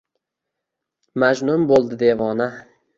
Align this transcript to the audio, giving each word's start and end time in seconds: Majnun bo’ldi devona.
Majnun 1.25 1.69
bo’ldi 1.75 2.03
devona. 2.05 2.55